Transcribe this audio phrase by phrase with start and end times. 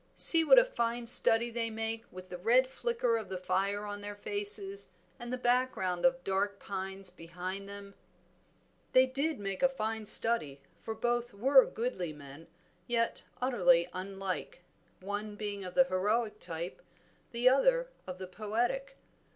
[0.15, 4.01] See what a fine study they make with the red flicker of the fire on
[4.01, 4.89] their faces
[5.19, 7.93] and the background of dark pines behind them."
[8.93, 12.47] They did make a fine study, for both were goodly men
[12.87, 14.63] yet utterly unlike,
[15.01, 16.81] one being of the heroic type,
[17.31, 18.97] the other of the poetic.